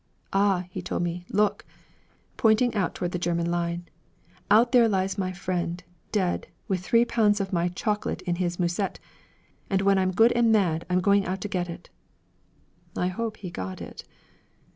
[0.33, 1.63] 'Ah,' he told me, 'look,'
[2.35, 3.85] pointing out toward the German line,
[4.49, 8.97] 'out there lies my friend, dead, with three pounds of my chocolate in his musette,
[9.69, 11.91] and when I'm good and mad, I'm going out to get it!'
[12.97, 14.03] I hope he got it!